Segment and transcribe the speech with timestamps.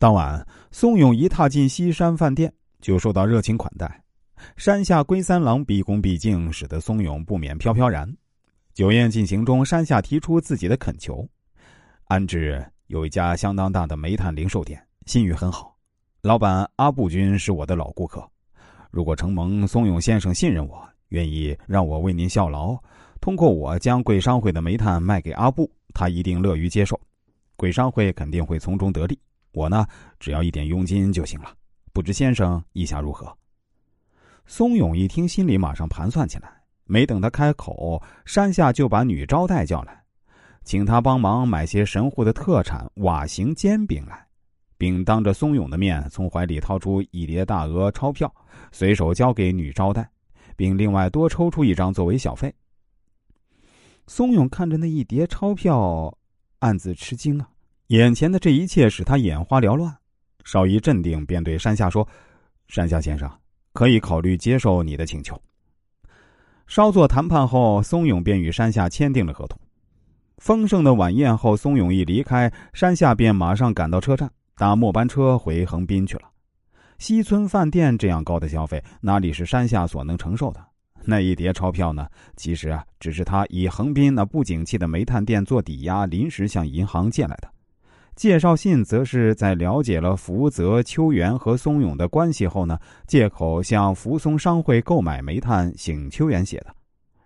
[0.00, 4.02] 当晚，松永一踏进西山饭店，就受到热情款待。
[4.56, 8.10] 山下龟三郎毕恭毕敬，使得松永不免飘飘然。
[8.72, 11.28] 酒宴进行中，山下提出自己的恳求：
[12.04, 15.76] 安置有一家相当大的煤炭零售店，信誉很好，
[16.22, 18.26] 老板阿布君是我的老顾客。
[18.90, 22.74] 如果承蒙松永先生信任我，愿意让我为您效劳，
[23.20, 26.98] 通过我将贵商会的煤炭卖给阿布，他一定乐于接受，
[27.54, 29.18] 贵商会肯定会从中得利。
[29.52, 29.86] 我呢，
[30.18, 31.54] 只要一点佣金就行了。
[31.92, 33.36] 不知先生意下如何？
[34.46, 36.52] 松勇一听，心里马上盘算起来。
[36.84, 40.02] 没等他开口，山下就把女招待叫来，
[40.64, 44.26] 请他帮忙买些神户的特产瓦形煎饼来，
[44.76, 48.32] 并当着松勇的面从怀里掏出一叠大额钞票，
[48.72, 50.10] 随手交给女招待，
[50.56, 52.52] 并另外多抽出一张作为小费。
[54.08, 56.12] 松勇看着那一叠钞票，
[56.58, 57.48] 暗自吃惊啊。
[57.90, 59.92] 眼前的这一切使他眼花缭乱，
[60.44, 62.06] 稍一镇定，便对山下说
[62.68, 63.28] ：“山下先生，
[63.72, 65.36] 可以考虑接受你的请求。”
[66.68, 69.58] 稍作谈判后，松永便与山下签订了合同。
[70.38, 76.30] 丰盛的晚宴后，松永一离开，山下便马上赶到车站，搭末班车回横滨去了。
[76.98, 80.64] 西村饭店这样高的消费，哪里是山下所能承受的？
[81.02, 82.06] 那一叠钞票呢？
[82.36, 87.50] 其实啊，只是他以横滨那不景气的煤炭店做抵押，临时向银行借来的。
[88.16, 96.74] 介绍信则是在了解了福泽、秋元和松永的关系后呢，借口向福松商会购买煤炭，请秋元写的。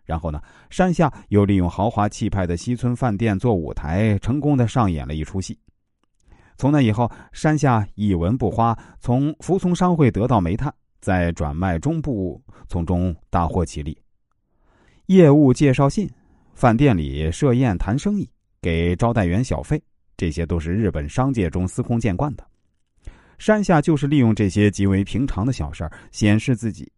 [0.04, 5.58] 然后呢，山下又利用豪华气派的西村饭店做舞台，成功的上演了一出戏。
[6.56, 13.98] 从那以后，山下一文不花，从福松商会得到煤炭，再转卖中部，从中大获其利。
[15.06, 16.08] 业务介绍信，
[16.54, 18.30] 饭店里设宴谈生意，
[18.62, 19.82] 给招待员小费。
[20.16, 22.46] 这些都是日本商界中司空见惯的，
[23.38, 26.90] 山下就是利用这些极为平常的小事儿，显示自己，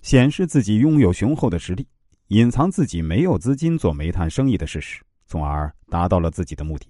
[0.00, 1.86] 显示自己拥有雄厚的实力，
[2.28, 6.86] 隐藏自己没有资金做煤炭生意的事实，从而达到了自己的目的。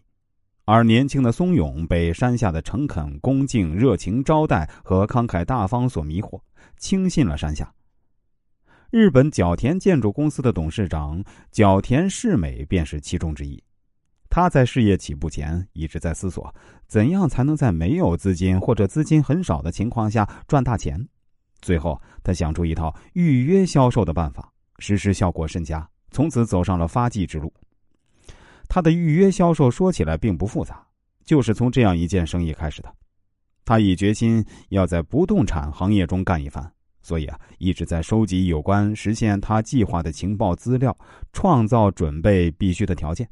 [0.64, 6.41] 而年轻的松永被山下的诚恳、恭敬、热情招待和慷慨大方所迷惑，
[6.78, 7.70] 轻信了山下。
[8.91, 13.60] 日本角田建筑公司的董事长角田世美便是其中之一。
[14.34, 16.54] 他在事业起步前一直在思索，
[16.87, 21.06] 怎样才能在没有资金或者资金很少的情况下赚大钱。
[21.60, 27.53] 最后，他想出一套预约销售的办法，实施效果甚佳，从此走上了发迹之路。
[28.70, 30.82] 他的预约销售说起来并不复杂，
[31.26, 32.91] 就是从这样一件生意开始的。
[33.66, 36.72] 他已决心要在不动产行业中干一番，
[37.03, 40.97] 所以啊，一直在收集有关实现他计划的情报资料，
[41.34, 43.28] 创造准备必须的条件。